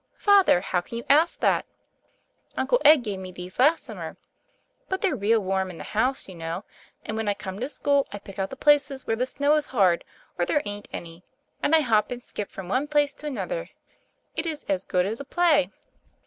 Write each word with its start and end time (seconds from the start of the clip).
"Father, 0.17 0.61
how 0.61 0.81
can 0.81 0.97
you 0.97 1.03
ask 1.11 1.41
that? 1.41 1.63
Uncle 2.57 2.81
Ed 2.83 3.03
gave 3.03 3.19
me 3.19 3.31
these 3.31 3.59
last 3.59 3.83
summer. 3.85 4.17
But 4.89 5.01
they're 5.01 5.15
real 5.15 5.39
warm 5.41 5.69
in 5.69 5.77
the 5.77 5.83
house, 5.83 6.27
you 6.27 6.33
know. 6.33 6.63
And 7.05 7.15
when 7.15 7.27
I 7.29 7.35
come 7.35 7.59
to 7.59 7.69
school 7.69 8.07
I 8.11 8.17
pick 8.17 8.39
out 8.39 8.49
the 8.49 8.55
places 8.55 9.05
where 9.05 9.15
the 9.15 9.27
snow 9.27 9.53
is 9.57 9.67
hard 9.67 10.03
or 10.39 10.45
there 10.47 10.63
ain't 10.65 10.87
any, 10.91 11.23
and 11.61 11.75
I 11.75 11.81
hop 11.81 12.09
and 12.09 12.23
skip 12.23 12.49
from 12.49 12.67
one 12.67 12.87
place 12.87 13.13
to 13.13 13.27
another. 13.27 13.69
It 14.35 14.47
is 14.47 14.63
as 14.67 14.85
good 14.85 15.05
as 15.05 15.19
a 15.19 15.23
play." 15.23 15.69